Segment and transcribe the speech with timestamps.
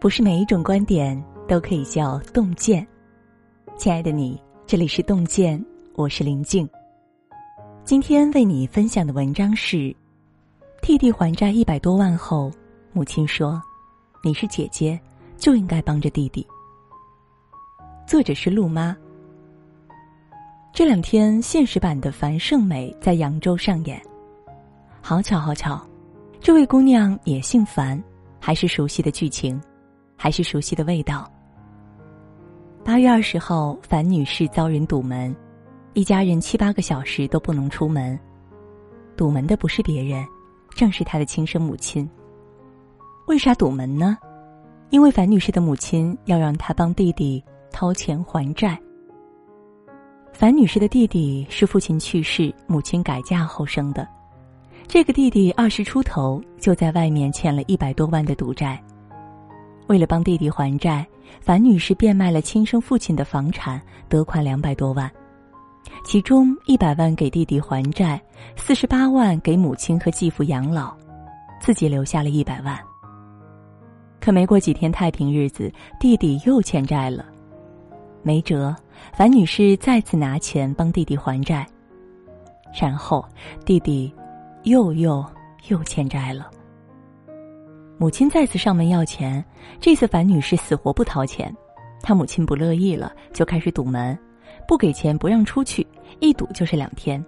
[0.00, 2.86] 不是每一种观点都可以叫洞见。
[3.76, 5.62] 亲爱的你，这里是洞见，
[5.96, 6.68] 我是林静。
[7.84, 9.94] 今天为你分享的文章是：
[10.80, 12.48] 弟弟还债一百多万后，
[12.92, 13.60] 母亲说
[14.22, 14.98] ：“你是姐姐，
[15.36, 16.46] 就应该帮着弟弟。”
[18.06, 18.96] 作者是陆妈。
[20.72, 24.00] 这两天，现实版的樊胜美在扬州上演。
[25.00, 25.84] 好巧，好巧，
[26.38, 28.00] 这位姑娘也姓樊，
[28.38, 29.60] 还是熟悉的剧情。
[30.18, 31.30] 还是熟悉的味道。
[32.84, 35.34] 八月二十号，樊女士遭人堵门，
[35.94, 38.18] 一家人七八个小时都不能出门。
[39.16, 40.26] 堵门的不是别人，
[40.70, 42.08] 正是她的亲生母亲。
[43.26, 44.18] 为啥堵门呢？
[44.90, 48.78] 因为樊女士的母亲要让她帮弟弟掏钱还债。
[50.32, 54.08] 樊女士的弟弟是父亲去世、母亲改嫁后生的，
[54.86, 58.82] 这个弟弟二十出头就在外面欠了一百多万的赌债。
[59.88, 61.06] 为了帮弟弟还债，
[61.40, 65.10] 樊女士变卖了亲生父亲的房产，得款两百多万，
[66.04, 68.22] 其中一百万给弟弟还债，
[68.54, 70.94] 四十八万给母亲和继父养老，
[71.58, 72.78] 自己留下了一百万。
[74.20, 77.24] 可没过几天太平日子，弟弟又欠债了，
[78.22, 78.76] 没辙，
[79.14, 81.66] 樊女士再次拿钱帮弟弟还债，
[82.78, 83.24] 然后
[83.64, 84.12] 弟弟
[84.64, 85.24] 又又
[85.68, 86.50] 又欠债了。
[88.00, 89.44] 母亲再次上门要钱，
[89.80, 91.52] 这次樊女士死活不掏钱，
[92.00, 94.16] 她母亲不乐意了，就开始堵门，
[94.68, 95.84] 不给钱不让出去，
[96.20, 97.22] 一堵就是两天。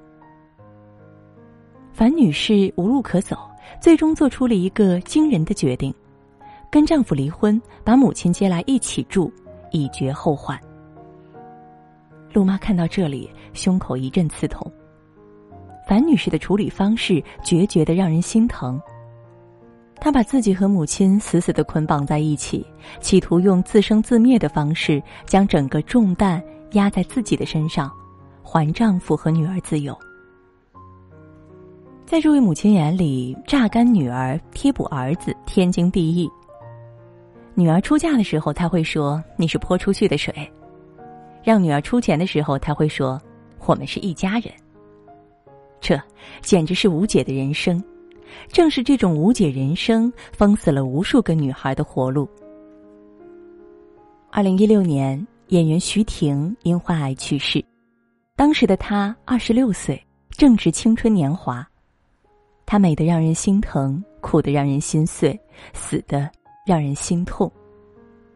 [1.93, 3.37] 樊女士无路可走，
[3.81, 5.93] 最终做出了一个惊人的决定，
[6.71, 9.31] 跟丈夫离婚，把母亲接来一起住，
[9.73, 10.57] 以绝后患。
[12.33, 14.71] 陆妈看到这里，胸口一阵刺痛。
[15.89, 18.81] 樊女士的处理方式决绝的让人心疼。
[20.01, 22.67] 她把自己和母亲死死的捆绑在一起，
[23.01, 27.93] 企图用自生自灭的方式将整个重担压在自己的身上，
[28.43, 29.97] 还丈夫和女儿自由。
[32.07, 36.29] 在这位母亲眼里，榨干女儿、贴补儿子，天经地义。
[37.55, 40.35] 女儿出嫁的时候，他会说：“你是泼出去的水。”
[41.45, 43.21] 让女儿出钱的时候，他会说
[43.67, 44.53] ：“我们是一家人。”
[45.81, 46.01] 这
[46.41, 47.83] 简直是无解的人生。
[48.49, 52.29] 正是这种无解人生，封死了无数个女孩的活路。
[54.31, 57.65] 二零一六年，演员徐婷因患癌去世，
[58.37, 61.67] 当时的她二十六岁，正值青春年华。
[62.65, 65.39] 她美得让人心疼，苦得让人心碎，
[65.73, 66.31] 死的
[66.65, 67.51] 让人心痛。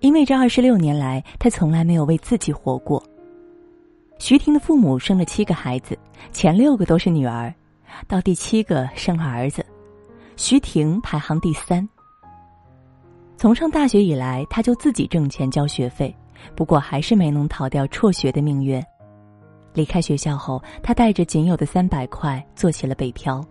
[0.00, 3.02] 因为这二十六年来，她从来没有为自己活过。
[4.18, 5.96] 徐婷的父母生了七个孩子，
[6.32, 7.54] 前六个都是女儿，
[8.08, 9.63] 到第七个生了儿子。
[10.44, 11.88] 徐婷排行第三。
[13.34, 16.14] 从上大学以来，他就自己挣钱交学费，
[16.54, 18.78] 不过还是没能逃掉辍学的命运。
[19.72, 23.42] 离开学校后，他带着仅有的三百块做起了北漂。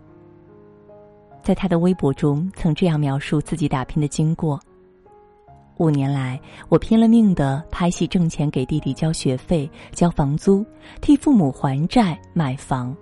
[1.42, 4.60] 在他的微博中，曾这样描述自己打拼的经过：
[5.78, 10.64] 五年来，我拼了命的拍戏挣钱，给弟弟交学费、交房租，
[11.00, 12.96] 替父母还债、买房。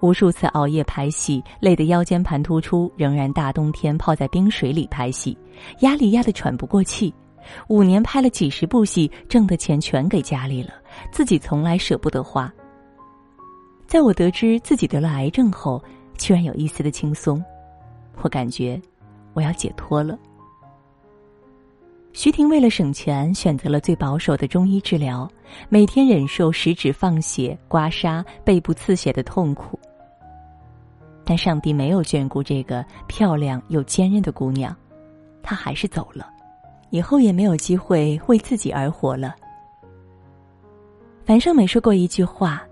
[0.00, 5.36] 无数次熬夜拍戏，累得腰间盘突出，仍然大冬天泡在冰水里拍戏，
[5.80, 7.12] 压力压得喘不过气。
[7.68, 10.74] 五年拍了几十部戏，挣的钱全给家里了，
[11.12, 12.52] 自己从来舍不得花。
[13.86, 15.82] 在我得知自己得了癌症后，
[16.16, 17.42] 居然有一丝的轻松，
[18.22, 18.80] 我感觉
[19.32, 20.18] 我要解脱了。
[22.12, 25.30] 徐婷为了省钱，选择了最保守的中医治疗，
[25.68, 29.78] 每天忍受食指放血、刮痧、背部刺血的痛苦。
[31.30, 34.76] 但上帝没有眷顾这个漂亮又坚韧的姑娘，
[35.44, 36.28] 她还是走了，
[36.90, 39.36] 以后也没有机会为自己而活了。
[41.24, 42.64] 樊胜美说过一句话：“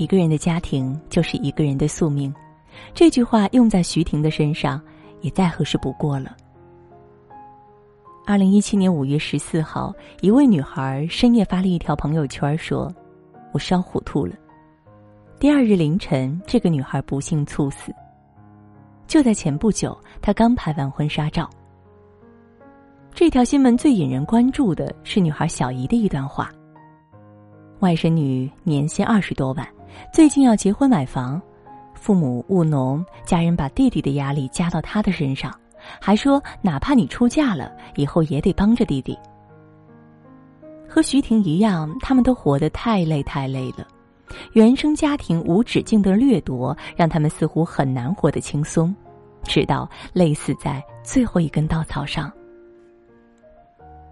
[0.00, 2.34] 一个人的家庭就是一个人的宿命。”
[2.94, 4.80] 这句话用在徐婷的身上，
[5.20, 6.34] 也再合适不过了。
[8.24, 9.92] 二零一七年五月十四号，
[10.22, 12.90] 一位女孩深夜发了一条朋友圈，说
[13.52, 14.34] ：“我烧糊涂了。”
[15.40, 17.90] 第二日凌晨，这个女孩不幸猝死。
[19.06, 21.48] 就在前不久，她刚拍完婚纱照。
[23.14, 26.50] 这条新闻最引人关注的是女孩小姨的一段话：
[27.78, 29.66] 外甥女年薪二十多万，
[30.12, 31.40] 最近要结婚买房，
[31.94, 35.50] 父母务农，家人把弟弟的压力加到她的身上，
[35.98, 39.18] 还说哪怕你出嫁了，以后也得帮着弟弟。
[40.86, 43.86] 和徐婷一样，他们都活得太累太累了。
[44.52, 48.94] 原生家庭无止境的掠夺，让他们似乎很难活得轻松，
[49.42, 52.32] 直到累死在最后一根稻草上。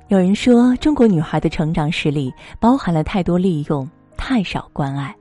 [0.09, 5.15] 有人说，中国女孩的成长史里包含了太多利用，太少关爱，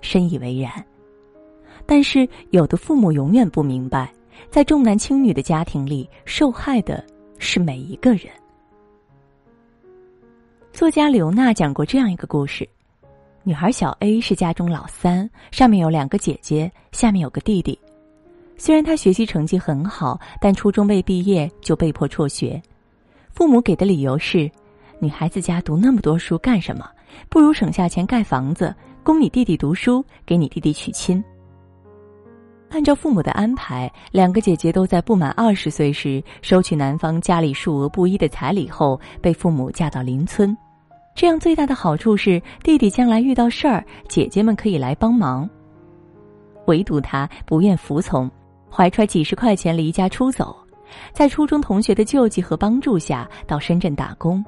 [0.00, 0.70] 深以为然。
[1.86, 4.12] 但是，有的父母永远不明白，
[4.50, 7.02] 在重男轻女的家庭里，受害的
[7.38, 8.26] 是每一个人。
[10.72, 12.68] 作家刘娜讲过这样一个故事：
[13.48, 17.78] 女孩小 A 是家中老三，上面有两个姐姐，下面有个弟弟。
[18.58, 22.60] 虽然她学习成绩很好，但初中未毕业就被迫辍学。
[23.30, 24.50] 父母给的理由是：
[24.98, 26.86] 女孩子家读那么多书干什么？
[27.30, 31.24] 不如省下钱盖房子，供你弟弟读书，给你弟弟娶亲。
[32.68, 40.54] 按照父母的安排，两个姐姐都在不满二十岁时收取男方家里数额不一的彩礼后，被父母嫁到邻村。
[41.18, 45.50] 这样最大的好处是，弟弟将来遇到事儿，姐姐们可以来帮忙。
[46.66, 48.30] 唯独他不愿服从，
[48.70, 50.54] 怀揣几十块钱离家出走，
[51.12, 54.44] 在初中同学的救济和帮助下，到深圳打工。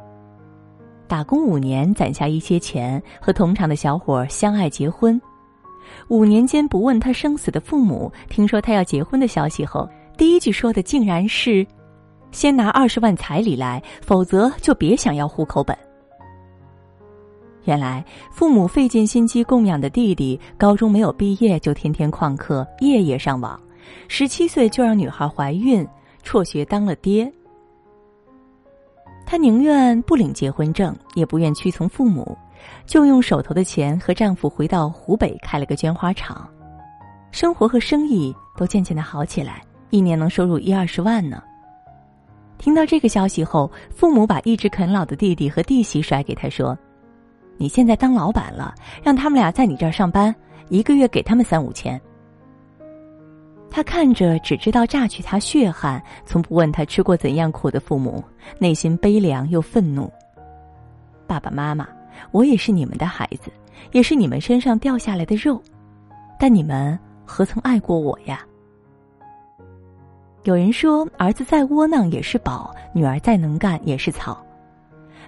[1.09, 5.21] 打工五年，攒下一些钱，和同厂的小伙相爱结婚。
[6.07, 11.67] 五年间不问他生死的父母，听说他要结婚的消息后，第一句说的竟然是
[12.31, 15.77] ：“先拿二十万彩礼来，否则就别想要户口本。”
[17.71, 23.61] 原来父母费尽心机供养的弟弟，高中没有毕业就天天旷课，夜夜上网，
[24.09, 25.87] 十七岁就让女孩怀孕，
[26.25, 27.33] 辍学当了爹。
[29.25, 32.37] 她宁愿不领结婚证，也不愿屈从父母，
[32.87, 36.51] 就用手头的钱和丈夫回到湖北开了个绢花厂，
[37.31, 41.41] 生活和生意都渐渐的好起来，一年能收入一二十万呢。
[42.59, 46.77] 听到这个消息后，父母把一直啃老的弟弟和弟媳甩给他说。
[47.61, 50.35] 你现在当老板了，让他们俩在你这儿上班，
[50.71, 52.01] 一个月给他们三五千。
[53.71, 58.25] 他看着只知道榨取他血汗，从不问他吃过怎样苦的父母，
[58.59, 60.11] 内心悲凉又愤怒。
[61.27, 61.87] 爸爸妈妈，
[62.31, 63.53] 我也是你们的孩子，
[63.93, 65.61] 也是你们身上掉下来的肉，
[66.39, 68.41] 但你们何曾爱过我呀？
[70.45, 74.43] 有人说，儿子再窝囊也是宝，女儿再能干也是草。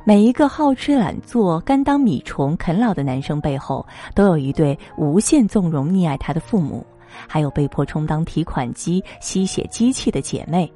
[0.04, 6.84] 每一个好吃懒做、甘当米虫、啃老的男生背后，都有一对无限纵容溺爱他的父母，
[7.28, 10.70] 还有被迫充当提款机、吸血机器的姐妹。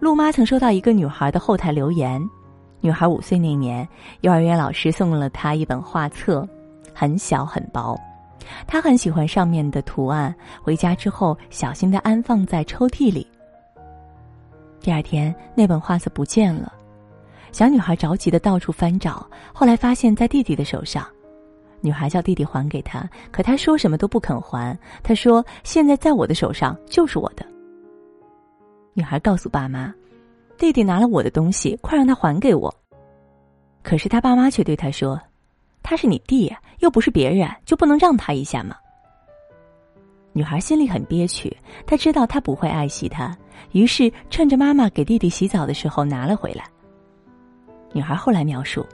[0.00, 2.20] 陆妈曾收到一个女孩的后台留言，
[2.80, 3.88] 女孩五岁那年，
[4.22, 6.46] 幼儿园老师送了她一本画册，
[6.92, 7.96] 很小很薄，
[8.66, 13.26] 她很喜欢上面的图案，回家之后小心的安放在抽屉里。
[14.84, 16.70] 第二天，那本画册不见了，
[17.52, 21.08] 小女孩着急的到处翻找，后来发现在弟弟的手上。
[21.80, 24.78] 女孩叫弟弟还给他，可他说什么都不肯还。
[25.02, 27.46] 他说：“现在在我的手上就是我的。”
[28.92, 29.90] 女孩告诉爸妈
[30.58, 32.74] ：“弟弟拿了我的东西，快让他还给我。”
[33.82, 35.18] 可是他爸妈却对他说
[35.82, 38.76] ：“他是你弟，又不是别人，就不能让他一下吗？”
[40.34, 43.34] 女孩心里很憋屈，她知道他不会爱惜她，
[43.70, 46.64] 于是趁着妈妈给弟弟洗澡的时候拿了回来。
[47.92, 48.84] 女孩后来描述，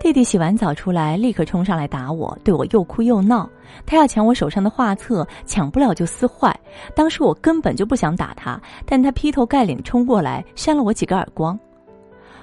[0.00, 3.48] 弟弟洗完澡出来，立刻冲上来打我，对我又哭又闹，
[3.86, 6.54] 他要抢我手上的画册，抢不了就撕坏。
[6.96, 11.56] 当时我根本就不想打他，但他劈头盖脸冲过来，扇了我几个耳光。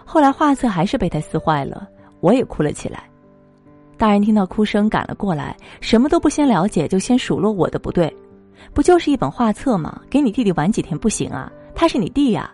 [0.06, 1.86] 后来画册还是被他撕坏了，
[2.22, 3.04] 我也哭了起来。
[3.98, 8.14] 大人听到哭声赶了过来，什么都不先了解就先数落我的不对，
[8.74, 10.02] 不就是一本画册吗？
[10.10, 11.52] 给你弟弟玩几天不行啊？
[11.76, 12.54] 他是你弟呀。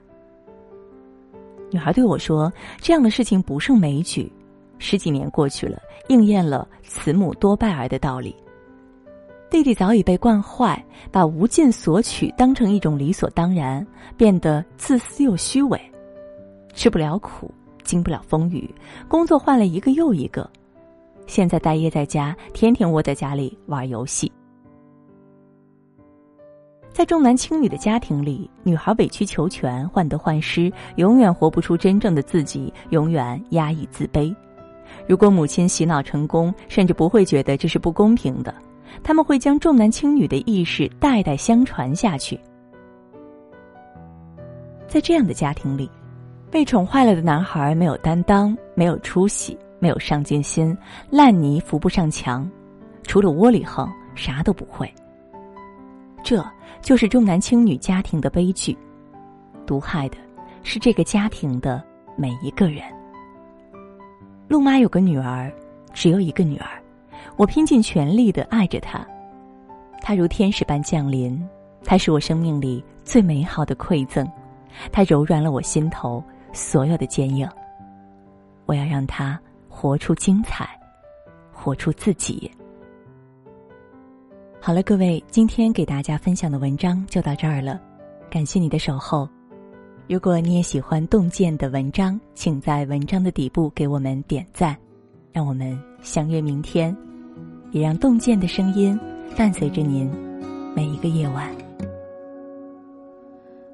[1.72, 4.32] 女孩对我说：“这样的事情不胜枚举。”
[4.80, 8.36] 十几年过去了，应验了“慈母多败儿”的道理。
[9.50, 15.80] 弟弟早已被惯坏，把无尽索取当成一种理所当然，变得自私又虚伪，
[16.74, 17.52] 吃不了苦，
[17.84, 18.74] 经不了风雨，
[19.08, 20.50] 工作换了一个又一个。
[21.30, 24.32] 现在待业在家，天天窝在家里玩游戏。
[26.92, 34.36] 在重男轻女的家庭里，女孩委曲求全、患得患失，永远活不出真正的自己，永远压抑自卑。
[35.08, 38.52] 如果母亲洗脑成功，甚至不会觉得这是不公平的，
[39.04, 42.38] 他们会将重男轻女的意识代代相传下去。
[44.88, 45.88] 在这样的家庭里，
[46.50, 49.56] 被宠坏了的男孩没有担当，没有出息。
[49.80, 50.78] 没有上进心，
[51.10, 52.50] 烂泥扶不上墙，
[53.04, 54.94] 除了窝里横，啥都不会。
[56.24, 56.46] 这
[56.82, 58.78] 就是重男轻女家庭的悲剧，
[59.66, 60.18] 毒害的
[60.64, 61.82] 是这个家庭的
[62.18, 62.84] 每一个人。
[64.48, 65.52] 陆妈有个女儿，
[65.94, 66.82] 只有一个女儿，
[67.38, 69.06] 我拼尽全力的爱着她，
[70.02, 71.42] 她如天使般降临，
[71.84, 74.30] 她是我生命里最美好的馈赠，
[74.92, 77.48] 她柔软了我心头所有的坚硬。
[78.66, 79.40] 我要让她
[79.82, 80.68] 活出精彩，
[81.54, 82.52] 活出自己。
[84.60, 87.80] 好了，各位，今天给大家分享的文章就到这儿了，
[88.30, 89.26] 感谢你的守候。
[90.10, 94.76] 如果你也喜欢洞见的文章，请在文章的底部给我们点赞，
[95.32, 96.94] 让我们相约明天，
[97.72, 99.00] 也让洞见的声音
[99.38, 100.12] 伴随着您
[100.76, 101.50] 每一个夜晚。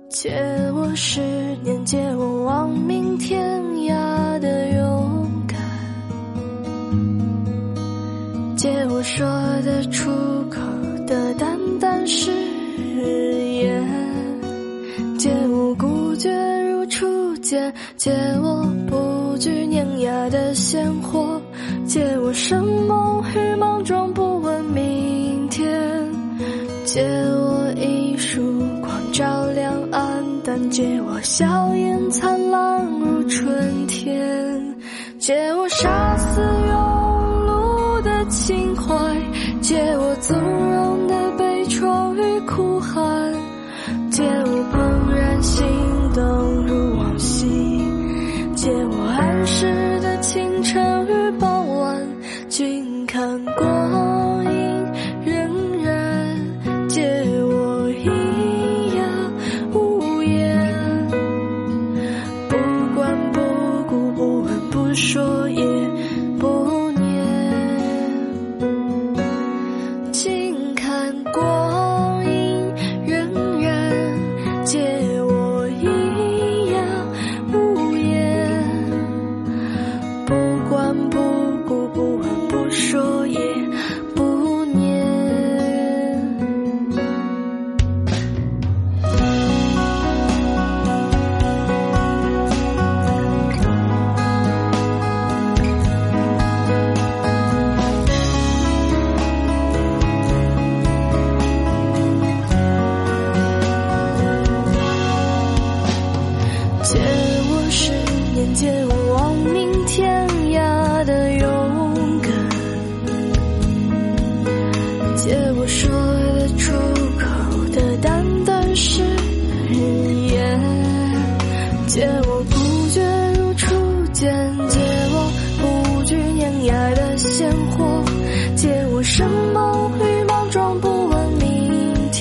[0.10, 0.30] 借
[0.72, 1.20] 我十
[1.64, 5.15] 年，借我亡命天涯的勇
[9.06, 9.24] 说
[9.64, 10.10] 得出
[10.50, 10.60] 口
[11.06, 12.32] 的淡淡誓
[13.62, 13.88] 言，
[15.20, 16.32] 借我孤绝
[16.68, 21.40] 如初见，借我不惧碾压的鲜活，
[21.86, 26.12] 借我生猛与莽撞，不问明天，
[26.84, 28.42] 借我一束
[28.82, 34.76] 光照亮暗淡，借我笑颜灿烂如春天，
[35.20, 36.95] 借我杀死庸，
[39.68, 43.34] 借我纵容的悲怆与哭喊，
[44.12, 45.66] 借我怦然心
[46.14, 46.24] 动
[46.68, 47.48] 如往昔，
[48.56, 52.00] 借我安适的清晨与傍晚，
[52.48, 54.15] 君看光